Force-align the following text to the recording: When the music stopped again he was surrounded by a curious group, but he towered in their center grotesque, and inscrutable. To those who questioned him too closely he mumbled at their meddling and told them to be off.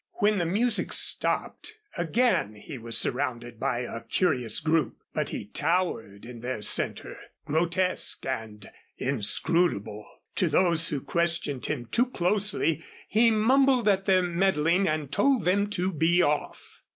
When 0.13 0.37
the 0.39 0.47
music 0.47 0.93
stopped 0.93 1.75
again 1.95 2.55
he 2.55 2.79
was 2.79 2.97
surrounded 2.97 3.59
by 3.59 3.81
a 3.81 4.01
curious 4.01 4.59
group, 4.59 4.97
but 5.13 5.29
he 5.29 5.45
towered 5.45 6.25
in 6.25 6.39
their 6.39 6.63
center 6.63 7.15
grotesque, 7.45 8.25
and 8.25 8.67
inscrutable. 8.97 10.03
To 10.37 10.49
those 10.49 10.87
who 10.87 11.01
questioned 11.01 11.67
him 11.67 11.85
too 11.85 12.07
closely 12.07 12.83
he 13.09 13.29
mumbled 13.29 13.87
at 13.87 14.05
their 14.05 14.23
meddling 14.23 14.87
and 14.87 15.11
told 15.11 15.45
them 15.45 15.69
to 15.69 15.91
be 15.91 16.23
off. 16.23 16.81